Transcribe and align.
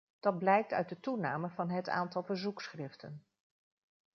Dat 0.19 0.37
blijkt 0.39 0.73
uit 0.73 0.89
de 0.89 0.99
toename 0.99 1.49
van 1.49 1.69
het 1.69 1.89
aantal 1.89 2.23
verzoekschriften. 2.23 3.23